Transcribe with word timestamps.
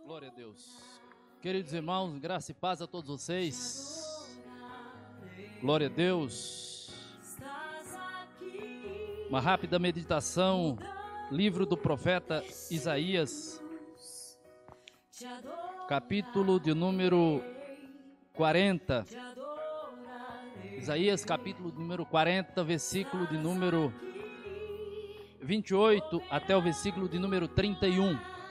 Glória 0.00 0.28
a 0.28 0.30
Deus. 0.30 0.78
Queridos 1.40 1.72
irmãos, 1.72 2.18
graça 2.18 2.50
e 2.50 2.54
paz 2.54 2.80
a 2.80 2.86
todos 2.86 3.08
vocês. 3.08 4.28
Glória 5.60 5.86
a 5.86 5.90
Deus. 5.90 6.90
Uma 9.28 9.40
rápida 9.40 9.78
meditação, 9.78 10.78
livro 11.30 11.66
do 11.66 11.76
profeta 11.76 12.44
Isaías, 12.70 13.62
capítulo 15.88 16.58
de 16.58 16.74
número 16.74 17.42
40. 18.34 19.04
Isaías, 20.78 21.24
capítulo 21.24 21.70
número 21.72 22.04
40, 22.04 22.64
versículo 22.64 23.26
de 23.26 23.38
número 23.38 23.92
28 25.40 26.22
até 26.30 26.56
o 26.56 26.62
versículo 26.62 27.08
de 27.08 27.18
número 27.18 27.46
31 27.46 28.41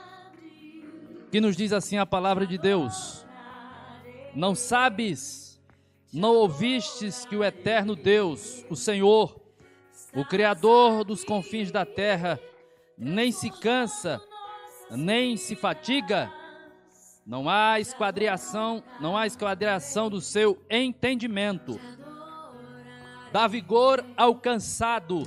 que 1.32 1.40
nos 1.40 1.56
diz 1.56 1.72
assim 1.72 1.96
a 1.96 2.04
palavra 2.04 2.46
de 2.46 2.58
Deus: 2.58 3.26
Não 4.34 4.54
sabes, 4.54 5.58
não 6.12 6.34
ouvistes 6.34 7.24
que 7.24 7.34
o 7.34 7.42
eterno 7.42 7.96
Deus, 7.96 8.66
o 8.68 8.76
Senhor, 8.76 9.40
o 10.14 10.26
Criador 10.26 11.04
dos 11.04 11.24
confins 11.24 11.70
da 11.70 11.86
terra, 11.86 12.38
nem 12.98 13.32
se 13.32 13.48
cansa, 13.48 14.20
nem 14.90 15.38
se 15.38 15.56
fatiga, 15.56 16.30
não 17.24 17.48
há 17.48 17.80
esquadriação, 17.80 18.84
não 19.00 19.16
há 19.16 19.26
esquadriação 19.26 20.10
do 20.10 20.20
seu 20.20 20.62
entendimento. 20.68 21.80
Dá 23.32 23.48
vigor 23.48 24.04
ao 24.18 24.34
cansado 24.34 25.22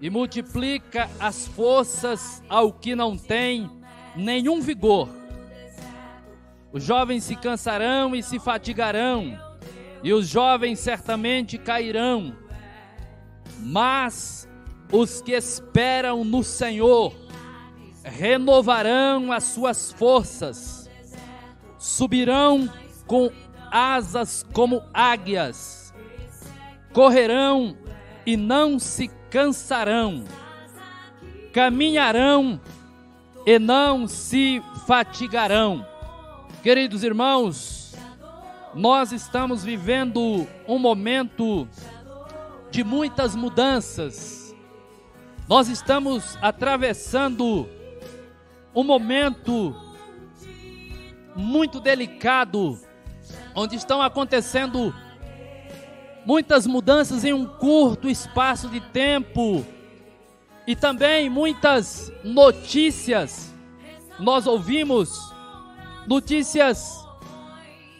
e 0.00 0.10
multiplica 0.10 1.08
as 1.20 1.46
forças 1.46 2.42
ao 2.48 2.72
que 2.72 2.96
não 2.96 3.16
tem 3.16 3.83
nenhum 4.16 4.60
vigor. 4.60 5.08
Os 6.72 6.82
jovens 6.82 7.24
se 7.24 7.36
cansarão 7.36 8.16
e 8.16 8.22
se 8.22 8.38
fatigarão, 8.38 9.38
e 10.02 10.12
os 10.12 10.26
jovens 10.26 10.80
certamente 10.80 11.56
cairão. 11.56 12.34
Mas 13.60 14.48
os 14.92 15.22
que 15.22 15.32
esperam 15.32 16.24
no 16.24 16.42
Senhor 16.42 17.14
renovarão 18.02 19.32
as 19.32 19.44
suas 19.44 19.92
forças, 19.92 20.90
subirão 21.78 22.68
com 23.06 23.30
asas 23.70 24.44
como 24.52 24.82
águias, 24.92 25.94
correrão 26.92 27.76
e 28.26 28.36
não 28.36 28.78
se 28.78 29.08
cansarão, 29.30 30.24
caminharão 31.52 32.60
e 33.46 33.58
não 33.58 34.06
se 34.06 34.62
fatigarão. 34.86 35.86
Queridos 36.62 37.04
irmãos, 37.04 37.94
nós 38.74 39.12
estamos 39.12 39.62
vivendo 39.64 40.46
um 40.66 40.78
momento 40.78 41.68
de 42.70 42.82
muitas 42.82 43.36
mudanças. 43.36 44.54
Nós 45.48 45.68
estamos 45.68 46.38
atravessando 46.40 47.68
um 48.74 48.82
momento 48.82 49.76
muito 51.36 51.80
delicado, 51.80 52.78
onde 53.54 53.76
estão 53.76 54.00
acontecendo 54.00 54.94
muitas 56.24 56.66
mudanças 56.66 57.24
em 57.24 57.34
um 57.34 57.44
curto 57.44 58.08
espaço 58.08 58.68
de 58.68 58.80
tempo 58.80 59.64
e 60.66 60.74
também 60.74 61.28
muitas 61.28 62.12
notícias. 62.22 63.52
Nós 64.18 64.46
ouvimos 64.46 65.32
notícias 66.06 67.04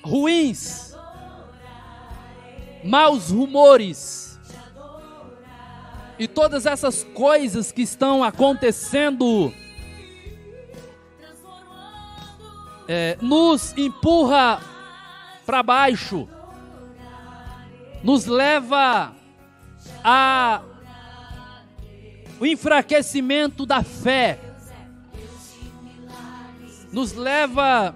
ruins, 0.02 0.94
maus 2.82 3.30
rumores. 3.30 4.38
E 6.18 6.28
todas 6.28 6.64
essas 6.64 7.02
coisas 7.02 7.72
que 7.72 7.82
estão 7.82 8.22
acontecendo 8.22 9.52
é, 12.86 13.18
nos 13.20 13.76
empurra 13.76 14.60
para 15.44 15.62
baixo, 15.62 16.28
nos 18.02 18.26
leva 18.26 19.12
a 20.04 20.62
o 22.40 22.46
enfraquecimento 22.46 23.64
da 23.64 23.82
fé 23.82 24.38
nos 26.92 27.12
leva 27.12 27.94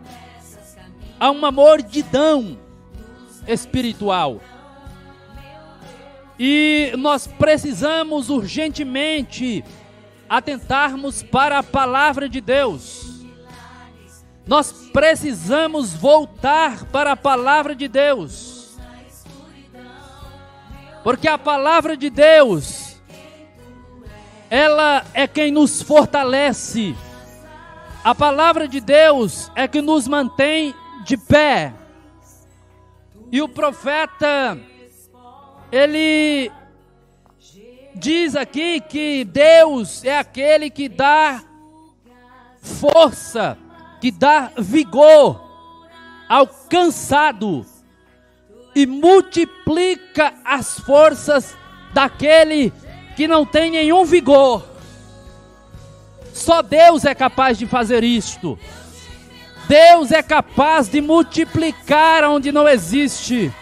a 1.19 1.31
uma 1.31 1.51
mordidão 1.51 2.59
espiritual. 3.47 4.41
E 6.39 6.93
nós 6.97 7.27
precisamos 7.27 8.31
urgentemente 8.31 9.65
atentarmos 10.29 11.23
para 11.23 11.59
a 11.59 11.63
palavra 11.63 12.29
de 12.29 12.41
Deus. 12.41 13.25
Nós 14.47 14.73
precisamos 14.93 15.93
voltar 15.93 16.85
para 16.87 17.13
a 17.13 17.17
palavra 17.17 17.75
de 17.75 17.89
Deus. 17.89 18.77
Porque 21.03 21.29
a 21.29 21.39
palavra 21.39 21.97
de 21.97 22.11
Deus 22.11 22.78
ela 24.51 25.05
é 25.13 25.27
quem 25.27 25.51
nos 25.53 25.83
fortalece. 25.83 26.95
A 28.03 28.15
palavra 28.15 28.67
de 28.67 28.81
Deus 28.81 29.51
é 29.55 29.69
que 29.69 29.83
nos 29.83 30.09
mantém 30.09 30.75
de 31.05 31.17
pé. 31.17 31.75
E 33.31 33.43
o 33.43 33.49
profeta, 33.49 34.59
ele 35.71 36.51
diz 37.95 38.35
aqui 38.35 38.81
que 38.81 39.25
Deus 39.25 40.05
é 40.05 40.19
aquele 40.19 40.71
que 40.71 40.89
dá 40.89 41.43
força, 42.63 43.59
que 44.01 44.11
dá 44.11 44.53
vigor 44.57 45.47
ao 46.29 46.47
cansado 46.47 47.67
e 48.75 48.87
multiplica 48.87 50.33
as 50.45 50.79
forças 50.81 51.57
daquele 51.93 52.71
que 52.71 52.88
não 53.27 53.45
tem 53.45 53.71
nenhum 53.71 54.05
vigor. 54.05 54.65
Só 56.33 56.63
Deus 56.63 57.05
é 57.05 57.15
capaz 57.15 57.59
de 57.59 57.67
fazer 57.67 58.05
isto. 58.05 58.59
Deus 59.67 60.13
é 60.13 60.23
capaz 60.23 60.89
de 60.89 61.01
multiplicar 61.01 62.25
onde 62.25 62.53
não 62.53 62.69
existe. 62.69 63.53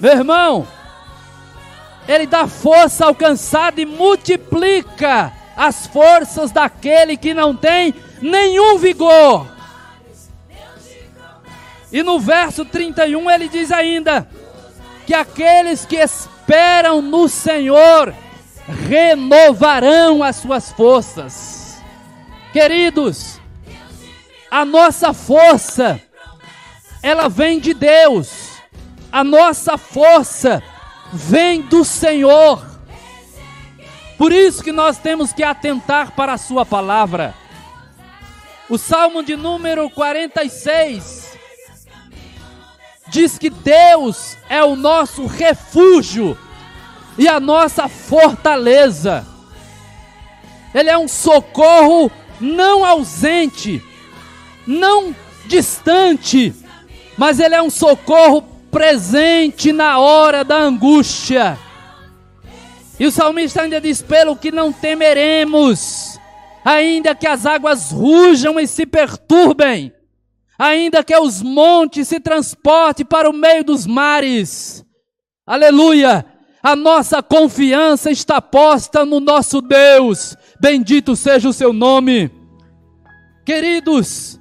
Meu 0.00 0.12
irmão, 0.12 0.66
Ele 2.06 2.26
dá 2.26 2.46
força 2.46 3.04
ao 3.04 3.14
cansado 3.14 3.80
e 3.80 3.84
multiplica 3.84 5.32
as 5.56 5.86
forças 5.86 6.50
daquele 6.50 7.16
que 7.16 7.34
não 7.34 7.54
tem 7.54 7.94
nenhum 8.22 8.78
vigor. 8.78 9.46
E 11.92 12.02
no 12.02 12.20
verso 12.20 12.64
31 12.64 13.30
ele 13.30 13.48
diz 13.48 13.72
ainda: 13.72 14.28
que 15.06 15.14
aqueles 15.14 15.84
que 15.84 15.96
esperam 15.96 16.37
no 17.02 17.28
Senhor 17.28 18.14
renovarão 18.88 20.22
as 20.22 20.36
suas 20.36 20.72
forças. 20.72 21.82
Queridos, 22.52 23.40
a 24.50 24.64
nossa 24.64 25.12
força, 25.12 26.00
ela 27.02 27.28
vem 27.28 27.58
de 27.58 27.74
Deus, 27.74 28.60
a 29.12 29.22
nossa 29.22 29.76
força 29.76 30.62
vem 31.12 31.62
do 31.62 31.84
Senhor. 31.84 32.66
Por 34.16 34.32
isso 34.32 34.62
que 34.62 34.72
nós 34.72 34.98
temos 34.98 35.32
que 35.32 35.42
atentar 35.42 36.12
para 36.12 36.32
a 36.32 36.38
Sua 36.38 36.64
palavra. 36.64 37.34
O 38.68 38.76
Salmo 38.76 39.22
de 39.22 39.36
número 39.36 39.88
46 39.90 41.27
diz 43.10 43.38
que 43.38 43.50
Deus 43.50 44.36
é 44.48 44.62
o 44.62 44.76
nosso 44.76 45.26
refúgio 45.26 46.36
e 47.16 47.26
a 47.28 47.40
nossa 47.40 47.88
fortaleza. 47.88 49.26
Ele 50.74 50.90
é 50.90 50.98
um 50.98 51.08
socorro 51.08 52.10
não 52.40 52.84
ausente, 52.84 53.82
não 54.66 55.14
distante, 55.46 56.54
mas 57.16 57.40
ele 57.40 57.54
é 57.54 57.62
um 57.62 57.70
socorro 57.70 58.42
presente 58.70 59.72
na 59.72 59.98
hora 59.98 60.44
da 60.44 60.56
angústia. 60.56 61.58
E 63.00 63.06
o 63.06 63.10
salmista 63.10 63.62
ainda 63.62 63.80
diz: 63.80 64.02
pelo 64.02 64.36
que 64.36 64.50
não 64.50 64.72
temeremos, 64.72 66.18
ainda 66.64 67.14
que 67.14 67.26
as 67.26 67.46
águas 67.46 67.90
rujam 67.90 68.58
e 68.60 68.66
se 68.66 68.84
perturbem, 68.84 69.92
ainda 70.58 71.04
que 71.04 71.16
os 71.16 71.40
montes 71.40 72.08
se 72.08 72.18
transportem 72.18 73.06
para 73.06 73.30
o 73.30 73.32
meio 73.32 73.62
dos 73.62 73.86
mares. 73.86 74.84
Aleluia! 75.46 76.26
A 76.60 76.74
nossa 76.74 77.22
confiança 77.22 78.10
está 78.10 78.42
posta 78.42 79.06
no 79.06 79.20
nosso 79.20 79.60
Deus. 79.60 80.36
Bendito 80.60 81.14
seja 81.14 81.48
o 81.48 81.52
seu 81.52 81.72
nome. 81.72 82.30
Queridos, 83.46 84.40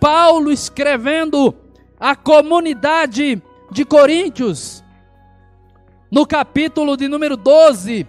Paulo 0.00 0.50
escrevendo 0.50 1.54
à 2.00 2.16
comunidade 2.16 3.40
de 3.70 3.84
Coríntios, 3.84 4.82
no 6.10 6.26
capítulo 6.26 6.96
de 6.96 7.06
número 7.06 7.36
12, 7.36 8.04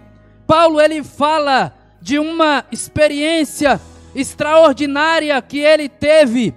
Paulo 0.46 0.80
ele 0.80 1.04
fala 1.04 1.72
de 2.00 2.18
uma 2.18 2.64
experiência 2.72 3.80
extraordinária 4.14 5.40
que 5.40 5.58
ele 5.58 5.88
teve. 5.88 6.52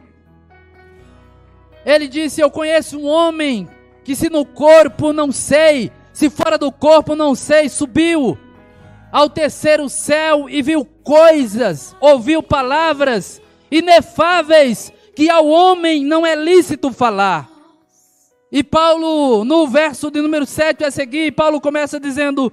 Ele 1.85 2.07
disse: 2.07 2.41
Eu 2.41 2.49
conheço 2.49 2.97
um 2.97 3.05
homem 3.05 3.67
que, 4.03 4.15
se 4.15 4.29
no 4.29 4.43
corpo 4.43 5.13
não 5.13 5.31
sei, 5.31 5.91
se 6.11 6.29
fora 6.29 6.57
do 6.57 6.71
corpo 6.71 7.15
não 7.15 7.35
sei, 7.35 7.69
subiu 7.69 8.37
ao 9.11 9.29
terceiro 9.29 9.87
céu 9.87 10.49
e 10.49 10.61
viu 10.61 10.83
coisas, 10.83 11.95
ouviu 12.01 12.43
palavras 12.43 13.41
inefáveis 13.71 14.91
que 15.15 15.29
ao 15.29 15.47
homem 15.47 16.03
não 16.03 16.25
é 16.25 16.35
lícito 16.35 16.91
falar. 16.91 17.49
E 18.51 18.63
Paulo, 18.63 19.43
no 19.43 19.67
verso 19.67 20.11
de 20.11 20.21
número 20.21 20.45
7 20.45 20.83
a 20.83 20.91
seguir, 20.91 21.31
Paulo 21.31 21.61
começa 21.61 21.99
dizendo: 21.99 22.51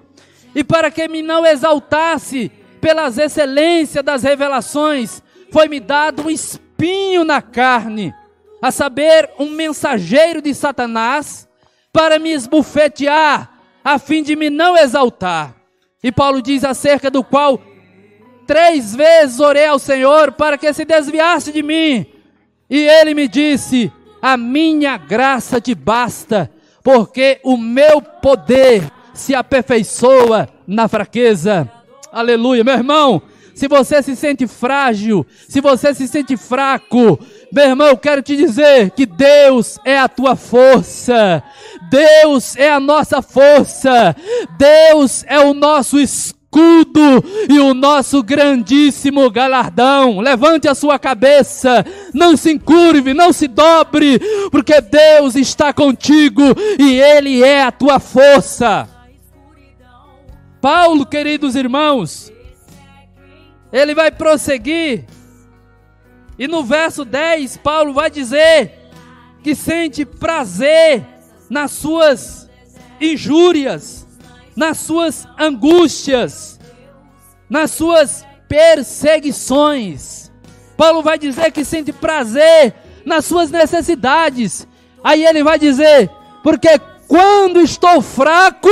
E 0.55 0.63
para 0.63 0.91
que 0.91 1.07
me 1.09 1.23
não 1.23 1.45
exaltasse 1.45 2.51
pelas 2.81 3.19
excelências 3.19 4.05
das 4.05 4.23
revelações, 4.23 5.23
foi-me 5.51 5.79
dado 5.79 6.27
um 6.27 6.31
espinho 6.31 7.25
na 7.25 7.43
carne, 7.43 8.15
a 8.63 8.71
saber, 8.71 9.29
um 9.41 9.51
mensageiro 9.51 10.41
de 10.41 10.55
Satanás, 10.55 11.49
para 11.93 12.21
me 12.21 12.31
esbufetear, 12.31 13.51
a 13.83 13.99
fim 13.99 14.23
de 14.23 14.37
me 14.37 14.49
não 14.49 14.77
exaltar. 14.77 15.57
E 16.01 16.13
Paulo 16.13 16.41
diz 16.41 16.63
acerca 16.65 17.11
do 17.11 17.25
qual 17.25 17.61
três 18.47 18.95
vezes 18.95 19.41
orei 19.41 19.67
ao 19.67 19.81
Senhor 19.81 20.31
para 20.33 20.57
que 20.57 20.73
se 20.73 20.85
desviasse 20.85 21.51
de 21.51 21.61
mim. 21.61 22.07
E 22.71 22.79
ele 22.79 23.15
me 23.15 23.27
disse: 23.27 23.91
A 24.23 24.37
minha 24.37 24.97
graça 24.97 25.61
te 25.61 25.75
basta, 25.75 26.49
porque 26.85 27.41
o 27.43 27.57
meu 27.57 28.01
poder 28.01 28.89
se 29.13 29.35
aperfeiçoa 29.35 30.49
na 30.67 30.87
fraqueza. 30.87 31.69
Aleluia, 32.13 32.63
meu 32.63 32.75
irmão. 32.75 33.23
Se 33.55 33.69
você 33.69 34.03
se 34.03 34.17
sente 34.17 34.47
frágil, 34.47 35.27
se 35.49 35.61
você 35.61 35.95
se 35.95 36.09
sente 36.09 36.37
fraco, 36.37 37.19
meu 37.53 37.67
irmão, 37.67 37.89
eu 37.89 37.99
quero 37.99 38.23
te 38.23 38.35
dizer 38.35 38.93
que 38.93 39.05
Deus 39.05 39.79
é 39.85 39.99
a 39.99 40.09
tua 40.09 40.35
força, 40.35 41.43
Deus 41.91 42.57
é 42.57 42.73
a 42.73 42.81
nossa 42.81 43.21
força, 43.21 44.17
Deus 44.57 45.23
é 45.29 45.39
o 45.39 45.53
nosso 45.53 46.01
escudo 46.01 47.23
e 47.51 47.61
o 47.61 47.75
nosso 47.75 48.23
grandíssimo 48.23 49.31
galardão. 49.31 50.21
Levante 50.21 50.67
a 50.67 50.75
sua 50.75 50.99
cabeça, 50.99 51.85
não 52.15 52.39
se 52.39 52.53
encurve, 52.53 53.13
não 53.13 53.35
se 53.35 53.47
dobre, 53.47 54.19
porque 54.51 54.81
Deus 54.81 55.37
está 55.37 55.75
contigo 55.75 56.43
e 56.79 56.99
Ele 56.99 57.43
é 57.43 57.65
a 57.65 57.71
tua 57.71 58.01
força. 58.01 58.89
Paulo, 60.59 61.05
queridos 61.05 61.55
irmãos, 61.55 62.33
ele 63.73 63.95
vai 63.95 64.11
prosseguir, 64.11 65.07
e 66.43 66.49
no 66.49 66.65
verso 66.65 67.05
10, 67.05 67.59
Paulo 67.59 67.93
vai 67.93 68.11
dizer 68.11 68.73
que 69.43 69.55
sente 69.55 70.05
prazer 70.05 71.05
nas 71.49 71.71
suas 71.73 72.49
injúrias 73.01 74.03
nas 74.55 74.79
suas 74.79 75.27
angústias, 75.39 76.59
nas 77.49 77.71
suas 77.71 78.25
perseguições. 78.49 80.31
Paulo 80.77 81.03
vai 81.03 81.19
dizer 81.19 81.51
que 81.53 81.65
sente 81.65 81.93
prazer 81.93 82.75
nas 83.05 83.25
suas 83.25 83.51
necessidades. 83.51 84.67
Aí 85.03 85.25
ele 85.25 85.43
vai 85.43 85.59
dizer: 85.59 86.11
porque 86.43 86.79
quando 87.09 87.61
estou 87.61 88.01
fraco, 88.03 88.69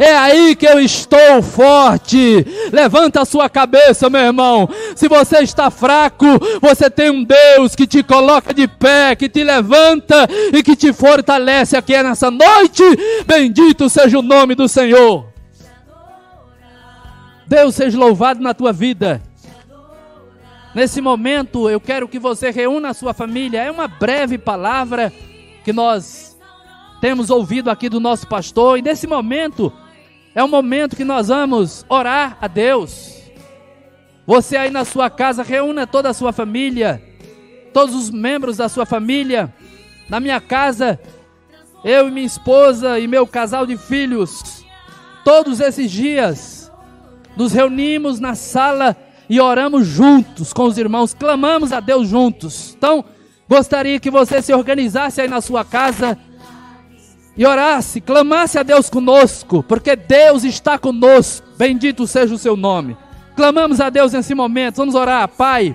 é 0.00 0.16
aí 0.16 0.56
que 0.56 0.66
eu 0.66 0.80
estou 0.80 1.42
forte. 1.42 2.46
Levanta 2.72 3.20
a 3.20 3.26
sua 3.26 3.50
cabeça, 3.50 4.08
meu 4.08 4.22
irmão. 4.22 4.66
Se 4.96 5.06
você 5.06 5.40
está 5.40 5.70
fraco, 5.70 6.26
você 6.58 6.88
tem 6.88 7.10
um 7.10 7.22
Deus 7.22 7.76
que 7.76 7.86
te 7.86 8.02
coloca 8.02 8.54
de 8.54 8.66
pé, 8.66 9.14
que 9.14 9.28
te 9.28 9.44
levanta 9.44 10.26
e 10.54 10.62
que 10.62 10.74
te 10.74 10.90
fortalece 10.90 11.76
aqui 11.76 12.02
nessa 12.02 12.30
noite. 12.30 12.82
Bendito 13.26 13.90
seja 13.90 14.18
o 14.18 14.22
nome 14.22 14.54
do 14.54 14.66
Senhor. 14.66 15.26
Deus 17.46 17.74
seja 17.74 17.98
louvado 17.98 18.40
na 18.40 18.54
tua 18.54 18.72
vida. 18.72 19.20
Nesse 20.74 21.02
momento, 21.02 21.68
eu 21.68 21.78
quero 21.78 22.08
que 22.08 22.18
você 22.18 22.50
reúna 22.50 22.88
a 22.88 22.94
sua 22.94 23.12
família. 23.12 23.62
É 23.62 23.70
uma 23.70 23.86
breve 23.86 24.38
palavra 24.38 25.12
que 25.62 25.74
nós 25.74 26.38
temos 27.02 27.28
ouvido 27.28 27.70
aqui 27.70 27.90
do 27.90 28.00
nosso 28.00 28.26
pastor. 28.26 28.78
E 28.78 28.82
nesse 28.82 29.06
momento, 29.06 29.70
é 30.34 30.44
um 30.44 30.48
momento 30.48 30.96
que 30.96 31.04
nós 31.04 31.28
vamos 31.28 31.84
orar 31.88 32.38
a 32.40 32.46
Deus. 32.46 33.20
Você 34.26 34.56
aí 34.56 34.70
na 34.70 34.84
sua 34.84 35.10
casa, 35.10 35.42
reúna 35.42 35.86
toda 35.86 36.10
a 36.10 36.14
sua 36.14 36.32
família, 36.32 37.02
todos 37.72 37.94
os 37.94 38.10
membros 38.10 38.56
da 38.56 38.68
sua 38.68 38.86
família. 38.86 39.52
Na 40.08 40.20
minha 40.20 40.40
casa, 40.40 41.00
eu 41.84 42.08
e 42.08 42.10
minha 42.10 42.26
esposa 42.26 42.98
e 42.98 43.08
meu 43.08 43.26
casal 43.26 43.66
de 43.66 43.76
filhos, 43.76 44.64
todos 45.24 45.60
esses 45.60 45.90
dias, 45.90 46.70
nos 47.36 47.52
reunimos 47.52 48.20
na 48.20 48.34
sala 48.34 48.96
e 49.28 49.40
oramos 49.40 49.86
juntos 49.86 50.52
com 50.52 50.64
os 50.64 50.78
irmãos, 50.78 51.14
clamamos 51.14 51.72
a 51.72 51.80
Deus 51.80 52.08
juntos. 52.08 52.74
Então, 52.76 53.04
gostaria 53.48 53.98
que 53.98 54.10
você 54.10 54.40
se 54.42 54.52
organizasse 54.52 55.20
aí 55.20 55.28
na 55.28 55.40
sua 55.40 55.64
casa 55.64 56.16
e 57.36 57.46
orasse, 57.46 58.00
clamasse 58.00 58.58
a 58.58 58.62
Deus 58.62 58.90
conosco, 58.90 59.62
porque 59.62 59.96
Deus 59.96 60.44
está 60.44 60.78
conosco. 60.78 61.46
Bendito 61.56 62.06
seja 62.06 62.34
o 62.34 62.38
seu 62.38 62.56
nome. 62.56 62.96
Clamamos 63.36 63.80
a 63.80 63.88
Deus 63.88 64.12
nesse 64.12 64.34
momento. 64.34 64.76
Vamos 64.76 64.94
orar, 64.94 65.28
Pai. 65.28 65.74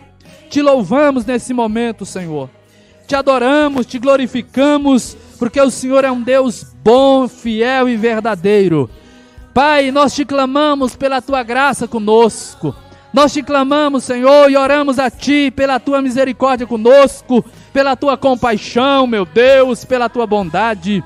Te 0.50 0.62
louvamos 0.62 1.26
nesse 1.26 1.54
momento, 1.54 2.06
Senhor. 2.06 2.50
Te 3.08 3.16
adoramos, 3.16 3.86
te 3.86 4.00
glorificamos, 4.00 5.16
porque 5.38 5.60
o 5.62 5.72
Senhor 5.72 6.04
é 6.04 6.12
um 6.12 6.22
Deus 6.22 6.66
bom, 6.84 7.28
fiel 7.28 7.88
e 7.90 7.96
verdadeiro. 7.96 8.90
Pai, 9.54 9.90
nós 9.92 10.14
te 10.14 10.26
clamamos 10.26 10.96
pela 10.96 11.22
tua 11.22 11.42
graça 11.42 11.88
conosco. 11.88 12.76
Nós 13.14 13.32
te 13.32 13.42
clamamos, 13.42 14.04
Senhor, 14.04 14.52
e 14.52 14.58
oramos 14.58 15.00
a 15.00 15.10
Ti 15.10 15.50
pela 15.50 15.80
Tua 15.80 16.02
misericórdia 16.02 16.68
conosco, 16.68 17.46
pela 17.72 17.96
Tua 17.96 18.18
compaixão, 18.18 19.08
meu 19.08 19.26
Deus, 19.26 19.86
pela 19.86 20.10
Tua 20.10 20.28
bondade. 20.28 21.02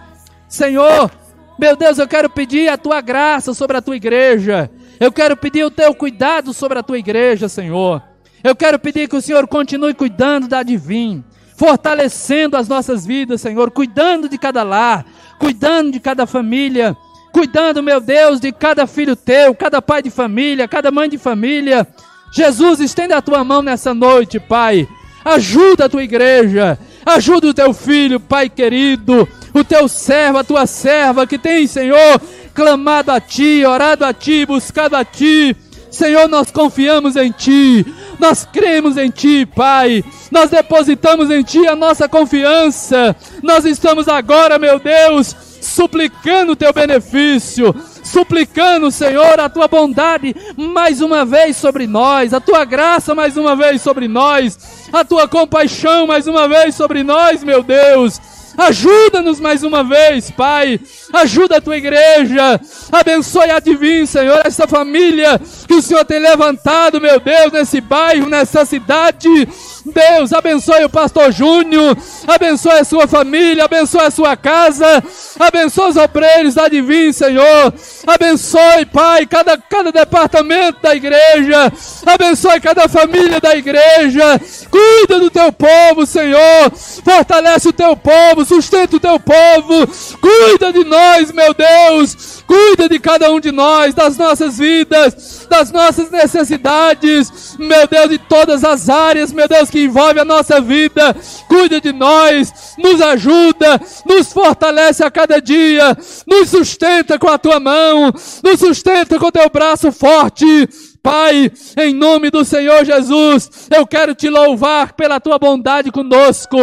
Senhor, 0.50 1.12
meu 1.60 1.76
Deus, 1.76 2.00
eu 2.00 2.08
quero 2.08 2.28
pedir 2.28 2.70
a 2.70 2.78
tua 2.78 3.02
graça 3.02 3.54
sobre 3.54 3.78
a 3.78 3.82
tua 3.82 3.96
igreja. 3.96 4.70
Eu 5.00 5.12
quero 5.12 5.38
pedir 5.38 5.64
o 5.64 5.70
teu 5.70 5.94
cuidado 5.94 6.54
sobre 6.54 6.80
a 6.80 6.84
tua 6.84 6.98
igreja, 6.98 7.48
Senhor. 7.48 8.02
Eu 8.44 8.56
quero 8.56 8.80
pedir 8.80 9.08
que 9.08 9.16
o 9.16 9.22
Senhor 9.22 9.48
continue 9.48 9.94
cuidando 9.94 10.48
da 10.48 10.64
divina, 10.64 11.24
fortalecendo 11.56 12.58
as 12.58 12.68
nossas 12.68 13.06
vidas, 13.06 13.42
Senhor, 13.42 13.70
cuidando 13.70 14.28
de 14.28 14.40
cada 14.40 14.64
lar, 14.64 15.06
cuidando 15.38 15.92
de 15.92 16.00
cada 16.00 16.26
família, 16.26 16.98
cuidando, 17.32 17.84
meu 17.84 18.02
Deus, 18.02 18.40
de 18.40 18.52
cada 18.52 18.88
filho 18.88 19.16
teu, 19.16 19.54
cada 19.54 19.82
pai 19.84 20.02
de 20.02 20.10
família, 20.10 20.68
cada 20.68 20.90
mãe 20.90 21.08
de 21.08 21.20
família. 21.20 21.88
Jesus, 22.32 22.80
estenda 22.80 23.18
a 23.18 23.22
tua 23.22 23.44
mão 23.44 23.62
nessa 23.62 23.94
noite, 23.94 24.40
Pai. 24.40 24.88
Ajuda 25.24 25.86
a 25.86 25.90
tua 25.90 26.04
igreja, 26.04 26.80
ajuda 27.06 27.48
o 27.48 27.54
teu 27.54 27.72
filho, 27.72 28.20
Pai 28.20 28.50
querido 28.50 29.28
o 29.54 29.64
teu 29.64 29.88
servo, 29.88 30.38
a 30.38 30.44
tua 30.44 30.66
serva 30.66 31.28
que 31.28 31.38
tem, 31.38 31.68
Senhor, 31.68 32.22
clamado 32.54 33.12
a 33.12 33.20
ti, 33.20 33.64
orado 33.66 34.06
a 34.06 34.14
ti, 34.14 34.46
buscado 34.46 34.96
a 34.96 35.04
ti. 35.06 35.56
Senhor, 35.92 36.28
nós 36.28 36.52
confiamos 36.52 37.16
em 37.16 37.32
Ti, 37.32 37.86
nós 38.20 38.46
cremos 38.46 38.96
em 38.96 39.10
Ti, 39.10 39.46
Pai, 39.46 40.04
nós 40.32 40.50
depositamos 40.50 41.32
em 41.32 41.42
Ti 41.42 41.68
a 41.68 41.76
nossa 41.76 42.08
confiança, 42.08 43.16
nós 43.42 43.66
estamos 43.66 44.08
agora, 44.08 44.60
meu 44.60 44.80
Deus, 44.80 45.36
suplicando 45.60 46.52
o 46.52 46.56
Teu 46.56 46.72
benefício, 46.72 47.76
suplicando, 48.04 48.92
Senhor, 48.92 49.40
a 49.40 49.50
Tua 49.50 49.68
bondade 49.68 50.36
mais 50.56 51.02
uma 51.02 51.26
vez 51.26 51.58
sobre 51.58 51.88
nós, 51.88 52.34
a 52.34 52.40
Tua 52.40 52.66
graça 52.66 53.16
mais 53.16 53.36
uma 53.36 53.56
vez 53.56 53.82
sobre 53.82 54.08
nós, 54.08 54.58
a 54.94 55.04
Tua 55.04 55.28
compaixão 55.28 56.06
mais 56.06 56.28
uma 56.28 56.48
vez 56.48 56.76
sobre 56.76 57.04
nós, 57.04 57.44
meu 57.44 57.64
Deus. 57.64 58.22
Ajuda-nos 58.58 59.40
mais 59.40 59.64
uma 59.64 59.84
vez, 59.84 60.30
Pai. 60.32 60.80
Ajuda 61.14 61.58
a 61.58 61.62
tua 61.62 61.78
igreja. 61.78 62.60
Abençoe 62.92 63.50
a 63.50 63.60
divina, 63.60 64.06
Senhor, 64.06 64.42
essa 64.46 64.68
família 64.68 65.40
que 65.68 65.74
o 65.74 65.82
Senhor 65.82 66.04
tem 66.06 66.20
levantado, 66.20 67.02
meu 67.02 67.20
Deus, 67.20 67.52
nesse 67.52 67.82
bairro, 67.82 68.30
nessa 68.30 68.66
cidade. 68.66 69.48
Deus, 69.90 70.34
abençoe 70.34 70.84
o 70.84 70.90
pastor 70.90 71.32
Júnior, 71.32 71.98
abençoe 72.28 72.80
a 72.80 72.84
sua 72.84 73.08
família, 73.08 73.66
abençoe 73.66 74.02
a 74.02 74.12
sua 74.12 74.38
casa, 74.38 75.04
abençoe 75.40 75.90
os 75.90 75.98
obreiros 75.98 76.56
da 76.56 76.68
Divina, 76.68 77.14
Senhor. 77.14 77.74
Abençoe, 78.06 78.86
Pai, 78.92 79.26
cada, 79.26 79.58
cada 79.58 79.92
departamento 79.92 80.82
da 80.82 80.96
igreja, 80.96 81.72
abençoe 82.06 82.60
cada 82.60 82.88
família 82.88 83.40
da 83.40 83.56
igreja. 83.56 84.40
Cuida 84.70 85.20
do 85.20 85.30
teu 85.30 85.52
povo, 85.52 86.06
Senhor. 86.06 86.72
Fortalece 87.04 87.70
o 87.70 87.74
teu 87.74 87.96
povo, 87.96 88.46
sustenta 88.46 88.96
o 88.96 89.00
teu 89.00 89.20
povo. 89.20 89.88
Cuida 90.20 90.72
de 90.72 90.84
nós, 90.84 91.32
meu 91.32 91.54
Deus. 91.54 92.40
Cuida 92.50 92.90
de 92.90 93.00
cada 93.00 93.32
um 93.32 93.40
de 93.40 93.52
nós, 93.52 93.94
das 93.94 94.18
nossas 94.18 94.58
vidas, 94.58 95.46
das 95.48 95.72
nossas 95.72 96.10
necessidades, 96.10 97.56
meu 97.60 97.88
Deus, 97.88 98.10
de 98.10 98.18
todas 98.18 98.64
as 98.64 98.90
áreas, 98.90 99.32
meu 99.32 99.48
Deus, 99.48 99.70
que 99.70 99.79
envolve 99.84 100.20
a 100.20 100.26
nossa 100.26 100.60
vida. 100.62 101.16
Cuida 101.48 101.80
de 101.80 101.92
nós, 101.92 102.76
nos 102.78 103.02
ajuda, 103.02 103.80
nos 104.06 104.32
fortalece 104.32 105.04
a 105.04 105.12
cada 105.12 105.42
dia, 105.42 105.98
nos 106.28 106.50
sustenta 106.50 107.18
com 107.18 107.30
a 107.30 107.38
tua 107.38 107.60
mão, 107.60 108.12
nos 108.44 108.60
sustenta 108.60 109.20
com 109.20 109.28
o 109.28 109.32
teu 109.32 109.50
braço 109.50 109.92
forte. 109.92 110.68
Pai, 111.02 111.50
em 111.78 111.94
nome 111.94 112.30
do 112.30 112.44
Senhor 112.44 112.84
Jesus, 112.84 113.70
eu 113.74 113.88
quero 113.88 114.14
te 114.14 114.30
louvar 114.30 114.94
pela 114.94 115.20
tua 115.20 115.40
bondade 115.40 115.92
conosco, 115.92 116.58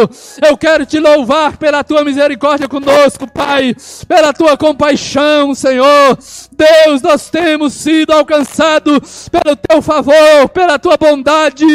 eu 0.47 0.55
quero 0.55 0.85
te 0.85 0.99
louvar 0.99 1.57
pela 1.57 1.83
tua 1.83 2.03
misericórdia 2.03 2.67
conosco, 2.67 3.27
Pai, 3.31 3.75
pela 4.07 4.31
tua 4.33 4.55
compaixão, 4.55 5.55
Senhor. 5.55 6.17
Deus, 6.51 7.01
nós 7.01 7.29
temos 7.29 7.73
sido 7.73 8.11
alcançados 8.11 9.27
pelo 9.29 9.55
teu 9.55 9.81
favor, 9.81 10.49
pela 10.53 10.77
tua 10.77 10.97
bondade. 10.97 11.65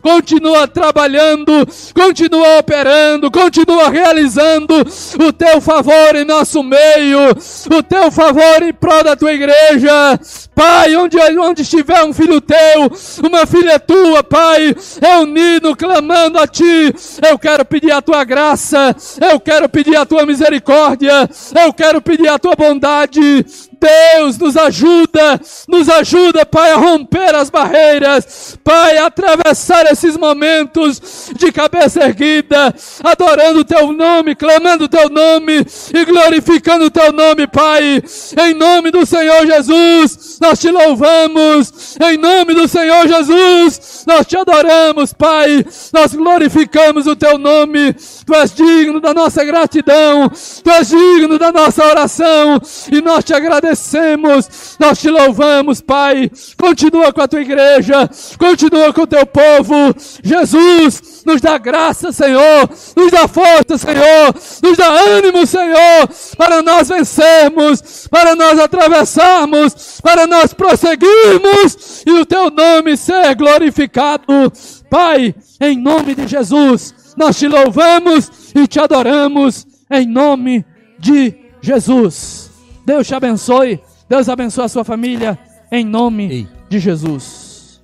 Continua 0.00 0.66
trabalhando, 0.66 1.66
continua 1.94 2.58
operando, 2.58 3.30
continua 3.30 3.90
realizando 3.90 4.74
o 5.20 5.32
teu 5.32 5.60
favor 5.60 6.14
em 6.14 6.24
nosso 6.24 6.62
meio, 6.62 7.30
o 7.70 7.82
teu 7.82 8.10
favor 8.10 8.62
em 8.62 8.72
prol 8.72 9.04
da 9.04 9.16
tua 9.16 9.32
igreja. 9.32 10.18
Pai, 10.54 10.96
onde, 10.96 11.16
onde 11.38 11.62
estiver 11.62 12.07
um 12.08 12.12
filho 12.12 12.40
teu, 12.40 12.90
uma 13.22 13.46
filha 13.46 13.78
tua, 13.78 14.24
Pai, 14.24 14.74
reunido, 15.00 15.76
clamando 15.76 16.38
a 16.38 16.46
Ti, 16.46 16.94
eu 17.28 17.38
quero 17.38 17.64
pedir 17.64 17.92
a 17.92 18.00
Tua 18.00 18.24
graça, 18.24 18.96
eu 19.20 19.38
quero 19.38 19.68
pedir 19.68 19.96
a 19.96 20.06
Tua 20.06 20.24
misericórdia, 20.24 21.28
eu 21.64 21.72
quero 21.72 22.00
pedir 22.00 22.28
a 22.28 22.38
Tua 22.38 22.56
bondade, 22.56 23.44
Deus, 23.80 24.38
nos 24.38 24.56
ajuda, 24.56 25.40
nos 25.68 25.88
ajuda, 25.88 26.44
Pai, 26.44 26.72
a 26.72 26.76
romper 26.76 27.34
as 27.34 27.50
barreiras, 27.50 28.58
Pai, 28.62 28.98
a 28.98 29.06
atravessar 29.06 29.86
esses 29.86 30.16
momentos 30.16 31.30
de 31.36 31.52
cabeça 31.52 32.04
erguida, 32.04 32.74
adorando 33.02 33.60
o 33.60 33.64
Teu 33.64 33.92
nome, 33.92 34.34
clamando 34.34 34.84
o 34.84 34.88
Teu 34.88 35.08
nome 35.08 35.64
e 35.94 36.04
glorificando 36.04 36.86
o 36.86 36.90
Teu 36.90 37.12
nome, 37.12 37.46
Pai, 37.46 38.02
em 38.38 38.54
nome 38.54 38.90
do 38.90 39.06
Senhor 39.06 39.46
Jesus, 39.46 40.38
nós 40.40 40.58
te 40.58 40.70
louvamos, 40.70 41.96
em 42.00 42.16
nome 42.16 42.54
do 42.54 42.66
Senhor 42.66 43.06
Jesus, 43.06 44.04
nós 44.06 44.26
te 44.26 44.36
adoramos, 44.36 45.12
Pai, 45.12 45.64
nós 45.92 46.14
glorificamos 46.14 47.06
o 47.06 47.16
Teu 47.16 47.38
nome, 47.38 47.94
Tu 48.28 48.34
és 48.34 48.52
digno 48.52 49.00
da 49.00 49.14
nossa 49.14 49.42
gratidão, 49.42 50.28
Tu 50.62 50.70
és 50.70 50.88
digno 50.88 51.38
da 51.38 51.50
nossa 51.50 51.82
oração, 51.82 52.60
e 52.92 53.00
nós 53.00 53.24
te 53.24 53.32
agradecemos 53.32 54.76
nós 54.78 54.98
te 54.98 55.10
louvamos, 55.10 55.80
Pai. 55.80 56.30
Continua 56.56 57.12
com 57.12 57.20
a 57.20 57.28
tua 57.28 57.40
igreja, 57.40 58.08
continua 58.38 58.92
com 58.92 59.02
o 59.02 59.06
teu 59.06 59.26
povo. 59.26 59.94
Jesus, 60.22 61.22
nos 61.24 61.40
dá 61.40 61.58
graça, 61.58 62.12
Senhor, 62.12 62.68
nos 62.96 63.10
dá 63.10 63.26
força, 63.26 63.76
Senhor, 63.76 64.34
nos 64.62 64.76
dá 64.76 64.88
ânimo, 64.88 65.46
Senhor, 65.46 66.08
para 66.36 66.62
nós 66.62 66.88
vencermos, 66.88 68.08
para 68.08 68.34
nós 68.36 68.58
atravessarmos, 68.58 70.00
para 70.02 70.26
nós 70.26 70.52
prosseguirmos 70.52 72.04
e 72.06 72.12
o 72.12 72.26
teu 72.26 72.50
nome 72.50 72.96
ser 72.96 73.34
glorificado. 73.34 74.52
Pai, 74.90 75.34
em 75.60 75.76
nome 75.76 76.14
de 76.14 76.26
Jesus, 76.26 76.94
nós 77.18 77.36
te 77.36 77.48
louvamos 77.48 78.54
e 78.54 78.66
te 78.68 78.78
adoramos 78.78 79.66
em 79.90 80.06
nome 80.06 80.64
de 80.98 81.34
Jesus. 81.60 82.50
Deus 82.86 83.08
te 83.08 83.14
abençoe. 83.14 83.80
Deus 84.08 84.28
abençoe 84.28 84.64
a 84.64 84.68
sua 84.68 84.84
família. 84.84 85.36
Em 85.70 85.84
nome 85.84 86.30
Ei. 86.30 86.48
de 86.68 86.78
Jesus. 86.78 87.82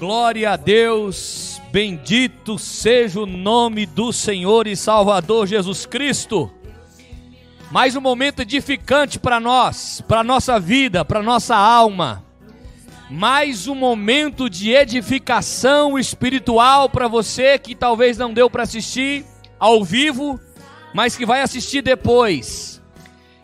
Glória 0.00 0.52
a 0.52 0.56
Deus. 0.56 1.60
Bendito 1.70 2.58
seja 2.58 3.20
o 3.20 3.26
nome 3.26 3.84
do 3.84 4.10
Senhor 4.10 4.66
e 4.66 4.74
Salvador 4.74 5.46
Jesus 5.46 5.84
Cristo. 5.84 6.50
Mais 7.70 7.96
um 7.96 8.00
momento 8.00 8.40
edificante 8.40 9.18
para 9.18 9.38
nós, 9.38 10.02
para 10.08 10.24
nossa 10.24 10.58
vida, 10.58 11.04
para 11.04 11.22
nossa 11.22 11.54
alma. 11.54 12.23
Mais 13.10 13.68
um 13.68 13.74
momento 13.74 14.48
de 14.48 14.70
edificação 14.70 15.98
espiritual 15.98 16.88
para 16.88 17.06
você 17.06 17.58
que 17.58 17.74
talvez 17.74 18.16
não 18.16 18.32
deu 18.32 18.48
para 18.48 18.62
assistir 18.62 19.24
ao 19.58 19.84
vivo 19.84 20.40
mas 20.94 21.16
que 21.16 21.26
vai 21.26 21.42
assistir 21.42 21.82
depois. 21.82 22.80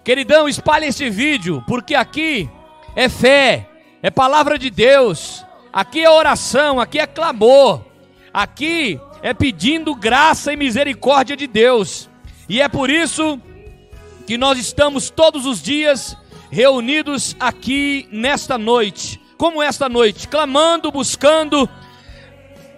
Queridão, 0.05 0.49
espalhe 0.49 0.87
esse 0.87 1.11
vídeo, 1.11 1.63
porque 1.67 1.97
aqui 1.97 2.49
é 2.95 3.09
fé, 3.09 3.69
é 4.01 4.09
palavra 4.09 4.57
de 4.57 4.71
Deus, 4.71 5.45
aqui 5.73 6.01
é 6.01 6.09
oração, 6.09 6.79
aqui 6.79 7.01
é 7.01 7.07
clamor, 7.09 7.85
aqui 8.33 9.01
é 9.21 9.35
pedindo 9.35 9.97
graça 9.97 10.53
e 10.53 10.57
misericórdia 10.57 11.37
de 11.37 11.49
Deus. 11.49 12.09
E 12.49 12.63
é 12.63 12.69
por 12.69 12.89
isso 12.89 13.39
que 14.27 14.39
nós 14.39 14.57
estamos 14.57 15.11
todos 15.11 15.45
os 15.45 15.61
dias 15.61 16.17
reunidos 16.53 17.35
aqui 17.41 18.09
nesta 18.13 18.57
noite, 18.57 19.20
como 19.41 19.63
esta 19.63 19.89
noite, 19.89 20.29
clamando, 20.29 20.93
buscando 20.93 21.67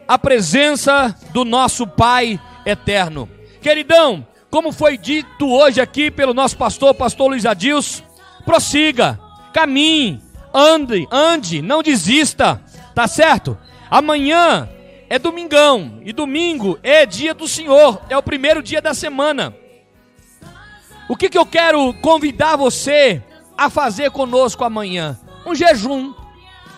a 0.07 0.17
presença 0.17 1.13
do 1.33 1.45
nosso 1.45 1.89
Pai 1.89 2.41
eterno. 2.65 3.29
Queridão, 3.61 4.25
como 4.49 4.71
foi 4.71 4.97
dito 4.97 5.51
hoje 5.51 5.81
aqui 5.81 6.09
pelo 6.09 6.33
nosso 6.33 6.57
pastor, 6.57 6.95
pastor 6.95 7.31
Luiz 7.31 7.45
Adilson, 7.45 8.05
prossiga, 8.45 9.19
caminhe, 9.53 10.23
ande, 10.55 11.05
ande, 11.11 11.61
não 11.61 11.83
desista, 11.83 12.63
tá 12.95 13.09
certo? 13.09 13.59
Amanhã 13.91 14.69
é 15.11 15.19
domingão 15.19 15.99
e 16.05 16.13
domingo 16.13 16.79
é 16.81 17.05
dia 17.05 17.35
do 17.35 17.49
Senhor, 17.49 18.01
é 18.09 18.17
o 18.17 18.23
primeiro 18.23 18.63
dia 18.63 18.81
da 18.81 18.95
semana. 18.95 19.53
O 21.09 21.17
que, 21.17 21.29
que 21.29 21.39
eu 21.39 21.45
quero 21.45 21.93
convidar 21.95 22.55
você 22.55 23.21
a 23.59 23.69
fazer 23.69 24.13
conosco 24.13 24.63
amanhã? 24.63 25.19
Um 25.45 25.57
jejum. 25.57 26.22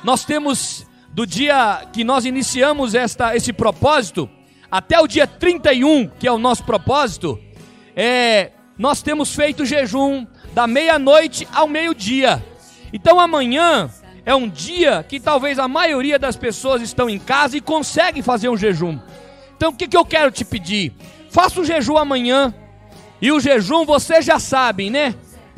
Nós 0.04 0.22
temos 0.22 0.86
do 1.14 1.26
dia 1.26 1.88
que 1.90 2.04
nós 2.04 2.26
iniciamos 2.26 2.94
esta, 2.94 3.34
esse 3.34 3.54
propósito 3.54 4.28
até 4.70 5.00
o 5.00 5.06
dia 5.06 5.26
31, 5.26 6.08
que 6.08 6.26
é 6.26 6.32
o 6.32 6.38
nosso 6.38 6.62
propósito, 6.64 7.40
é, 7.96 8.50
nós 8.76 9.00
temos 9.00 9.34
feito 9.34 9.64
jejum 9.64 10.26
da 10.52 10.66
meia-noite 10.66 11.48
ao 11.54 11.66
meio-dia. 11.66 12.44
Então 12.92 13.18
amanhã 13.18 13.90
é 14.26 14.34
um 14.34 14.46
dia 14.46 15.02
que 15.08 15.18
talvez 15.18 15.58
a 15.58 15.66
maioria 15.66 16.18
das 16.18 16.36
pessoas 16.36 16.82
estão 16.82 17.08
em 17.08 17.18
casa 17.18 17.56
e 17.56 17.60
conseguem 17.62 18.22
fazer 18.22 18.50
um 18.50 18.56
jejum. 18.58 18.98
Então 19.56 19.70
o 19.70 19.74
que, 19.74 19.88
que 19.88 19.96
eu 19.96 20.04
quero 20.04 20.30
te 20.30 20.44
pedir? 20.44 20.92
Faça 21.30 21.60
o 21.60 21.64
jejum 21.64 21.96
amanhã. 21.96 22.52
E 23.22 23.32
o 23.32 23.40
jejum 23.40 23.86
você 23.86 24.20
já 24.20 24.38
sabe, 24.38 24.90
né? 24.90 25.14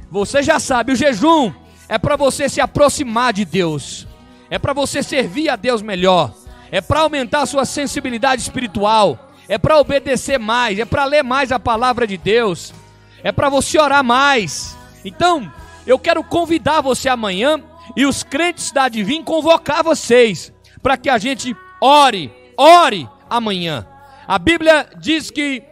Você 0.08 0.40
já 0.40 0.60
sabe, 0.60 0.92
o 0.92 0.96
jejum 0.96 1.52
é 1.88 1.98
para 1.98 2.14
você 2.14 2.48
se 2.48 2.60
aproximar 2.60 3.32
de 3.32 3.44
Deus. 3.44 4.05
É 4.50 4.58
para 4.58 4.72
você 4.72 5.02
servir 5.02 5.48
a 5.48 5.56
Deus 5.56 5.82
melhor. 5.82 6.32
É 6.70 6.80
para 6.80 7.00
aumentar 7.00 7.42
a 7.42 7.46
sua 7.46 7.64
sensibilidade 7.64 8.42
espiritual 8.42 9.26
é 9.48 9.58
para 9.58 9.78
obedecer 9.78 10.38
mais, 10.38 10.78
é 10.78 10.84
para 10.84 11.04
ler 11.04 11.22
mais 11.22 11.52
a 11.52 11.58
palavra 11.58 12.06
de 12.06 12.16
Deus, 12.16 12.74
é 13.22 13.30
para 13.30 13.48
você 13.48 13.78
orar 13.78 14.02
mais. 14.02 14.76
Então, 15.04 15.50
eu 15.86 15.98
quero 15.98 16.22
convidar 16.24 16.80
você 16.80 17.08
amanhã 17.08 17.62
e 17.96 18.04
os 18.04 18.22
crentes 18.22 18.72
da 18.72 18.88
Divim 18.88 19.22
convocar 19.22 19.84
vocês 19.84 20.52
para 20.82 20.96
que 20.96 21.08
a 21.08 21.18
gente 21.18 21.56
ore, 21.80 22.32
ore 22.56 23.08
amanhã. 23.30 23.86
A 24.26 24.38
Bíblia 24.38 24.88
diz 24.98 25.30
que 25.30 25.62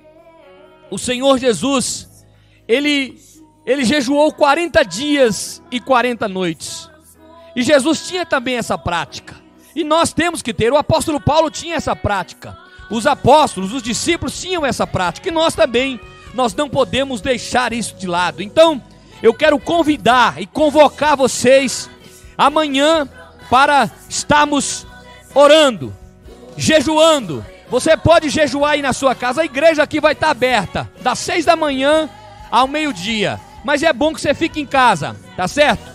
o 0.90 0.98
Senhor 0.98 1.38
Jesus, 1.38 2.26
ele 2.68 3.22
ele 3.66 3.82
jejuou 3.82 4.30
40 4.30 4.82
dias 4.84 5.62
e 5.70 5.80
40 5.80 6.28
noites. 6.28 6.90
E 7.54 7.62
Jesus 7.62 8.06
tinha 8.06 8.26
também 8.26 8.56
essa 8.56 8.76
prática. 8.76 9.34
E 9.74 9.82
nós 9.82 10.12
temos 10.12 10.42
que 10.42 10.54
ter, 10.54 10.72
o 10.72 10.76
apóstolo 10.76 11.20
Paulo 11.20 11.50
tinha 11.50 11.76
essa 11.76 11.96
prática. 11.96 12.56
os 12.90 13.06
apóstolos, 13.06 13.72
os 13.72 13.82
discípulos 13.82 14.40
tinham 14.40 14.64
essa 14.64 14.86
prática, 14.86 15.28
e 15.28 15.32
nós 15.32 15.54
também, 15.54 15.98
nós 16.34 16.54
não 16.54 16.68
podemos 16.68 17.20
deixar 17.20 17.72
isso 17.72 17.96
de 17.96 18.06
lado. 18.06 18.42
Então, 18.42 18.80
eu 19.22 19.32
quero 19.32 19.58
convidar 19.58 20.40
e 20.40 20.46
convocar 20.46 21.16
vocês 21.16 21.88
amanhã 22.36 23.08
para 23.50 23.90
estarmos 24.08 24.86
orando, 25.34 25.94
jejuando. 26.56 27.44
Você 27.70 27.96
pode 27.96 28.28
jejuar 28.28 28.72
aí 28.72 28.82
na 28.82 28.92
sua 28.92 29.14
casa, 29.14 29.42
a 29.42 29.44
igreja 29.44 29.82
aqui 29.82 30.00
vai 30.00 30.12
estar 30.12 30.30
aberta, 30.30 30.90
das 31.00 31.18
seis 31.18 31.44
da 31.44 31.56
manhã 31.56 32.08
ao 32.50 32.68
meio-dia. 32.68 33.40
Mas 33.64 33.82
é 33.82 33.92
bom 33.92 34.12
que 34.12 34.20
você 34.20 34.34
fique 34.34 34.60
em 34.60 34.66
casa, 34.66 35.16
tá 35.36 35.48
certo? 35.48 35.93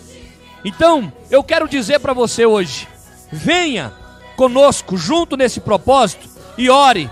Então, 0.64 1.12
eu 1.30 1.44
quero 1.44 1.68
dizer 1.68 2.00
para 2.00 2.14
você 2.14 2.46
hoje: 2.46 2.88
venha 3.32 3.94
conosco 4.36 4.98
junto 4.98 5.36
nesse 5.36 5.60
propósito 5.60 6.28
e 6.58 6.70
ore 6.70 7.10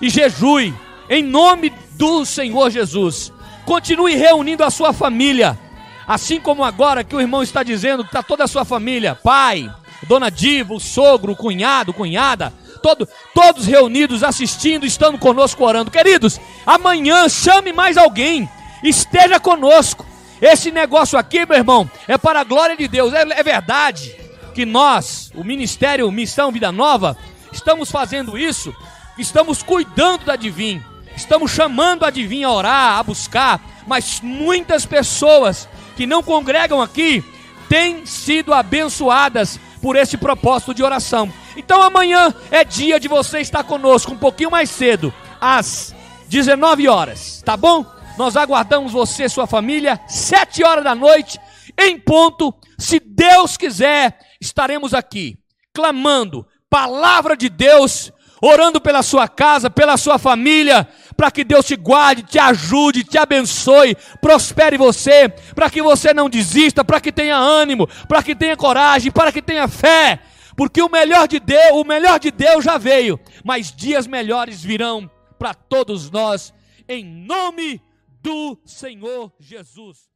e 0.00 0.08
jejue 0.08 0.74
em 1.08 1.22
nome 1.22 1.72
do 1.92 2.24
Senhor 2.24 2.70
Jesus. 2.70 3.32
Continue 3.64 4.14
reunindo 4.16 4.64
a 4.64 4.70
sua 4.70 4.92
família, 4.92 5.58
assim 6.06 6.40
como 6.40 6.64
agora 6.64 7.04
que 7.04 7.14
o 7.14 7.20
irmão 7.20 7.42
está 7.42 7.62
dizendo 7.62 8.02
que 8.02 8.08
está 8.08 8.22
toda 8.22 8.44
a 8.44 8.48
sua 8.48 8.64
família, 8.64 9.14
pai, 9.14 9.70
dona 10.08 10.30
Diva, 10.30 10.74
o 10.74 10.80
sogro, 10.80 11.32
o 11.32 11.36
cunhado, 11.36 11.92
cunhada, 11.92 12.52
todo, 12.82 13.08
todos 13.34 13.66
reunidos, 13.66 14.24
assistindo, 14.24 14.84
estando 14.84 15.18
conosco 15.18 15.64
orando. 15.64 15.90
Queridos, 15.90 16.40
amanhã 16.66 17.28
chame 17.28 17.72
mais 17.72 17.96
alguém, 17.96 18.48
esteja 18.82 19.38
conosco. 19.38 20.04
Esse 20.42 20.72
negócio 20.72 21.16
aqui, 21.16 21.46
meu 21.46 21.56
irmão, 21.56 21.88
é 22.08 22.18
para 22.18 22.40
a 22.40 22.44
glória 22.44 22.76
de 22.76 22.88
Deus. 22.88 23.14
É, 23.14 23.20
é 23.20 23.42
verdade 23.44 24.12
que 24.52 24.66
nós, 24.66 25.30
o 25.36 25.44
Ministério 25.44 26.10
Missão 26.10 26.50
Vida 26.50 26.72
Nova, 26.72 27.16
estamos 27.52 27.92
fazendo 27.92 28.36
isso, 28.36 28.74
estamos 29.16 29.62
cuidando 29.62 30.24
da 30.24 30.34
Divim, 30.34 30.82
estamos 31.16 31.52
chamando 31.52 32.04
a 32.04 32.10
Divim 32.10 32.42
a 32.42 32.50
orar, 32.50 32.98
a 32.98 33.02
buscar, 33.04 33.60
mas 33.86 34.20
muitas 34.20 34.84
pessoas 34.84 35.68
que 35.96 36.06
não 36.06 36.24
congregam 36.24 36.82
aqui 36.82 37.24
têm 37.68 38.04
sido 38.04 38.52
abençoadas 38.52 39.60
por 39.80 39.94
esse 39.94 40.16
propósito 40.16 40.74
de 40.74 40.82
oração. 40.82 41.32
Então 41.56 41.80
amanhã 41.80 42.34
é 42.50 42.64
dia 42.64 42.98
de 42.98 43.06
você 43.06 43.38
estar 43.38 43.62
conosco 43.62 44.10
um 44.10 44.18
pouquinho 44.18 44.50
mais 44.50 44.70
cedo, 44.70 45.14
às 45.40 45.94
19 46.28 46.88
horas, 46.88 47.40
tá 47.44 47.56
bom? 47.56 48.01
Nós 48.16 48.36
aguardamos 48.36 48.92
você 48.92 49.28
sua 49.28 49.46
família, 49.46 50.00
sete 50.06 50.62
horas 50.62 50.84
da 50.84 50.94
noite, 50.94 51.38
em 51.78 51.98
ponto. 51.98 52.54
Se 52.78 53.00
Deus 53.00 53.56
quiser, 53.56 54.18
estaremos 54.40 54.92
aqui, 54.92 55.38
clamando, 55.72 56.46
palavra 56.68 57.36
de 57.36 57.48
Deus, 57.48 58.12
orando 58.40 58.80
pela 58.80 59.02
sua 59.02 59.28
casa, 59.28 59.70
pela 59.70 59.96
sua 59.96 60.18
família, 60.18 60.88
para 61.16 61.30
que 61.30 61.44
Deus 61.44 61.64
te 61.64 61.76
guarde, 61.76 62.24
te 62.24 62.38
ajude, 62.38 63.04
te 63.04 63.16
abençoe, 63.16 63.96
prospere 64.20 64.76
você, 64.76 65.28
para 65.54 65.70
que 65.70 65.80
você 65.80 66.12
não 66.12 66.28
desista, 66.28 66.84
para 66.84 67.00
que 67.00 67.12
tenha 67.12 67.36
ânimo, 67.36 67.88
para 68.08 68.22
que 68.22 68.34
tenha 68.34 68.56
coragem, 68.56 69.12
para 69.12 69.30
que 69.30 69.40
tenha 69.40 69.68
fé, 69.68 70.20
porque 70.56 70.82
o 70.82 70.90
melhor 70.90 71.28
de 71.28 71.38
Deus, 71.38 71.72
o 71.72 71.84
melhor 71.84 72.18
de 72.18 72.30
Deus 72.30 72.64
já 72.64 72.76
veio, 72.76 73.18
mas 73.44 73.72
dias 73.72 74.06
melhores 74.06 74.62
virão 74.62 75.08
para 75.38 75.54
todos 75.54 76.10
nós, 76.10 76.52
em 76.88 77.04
nome 77.04 77.80
do 78.22 78.58
Senhor 78.64 79.32
Jesus. 79.40 80.11